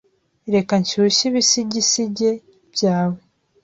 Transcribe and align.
Reka 0.53 0.73
nshyushye 0.81 1.23
ibisigisigi 1.29 2.31
byawe. 2.73 3.17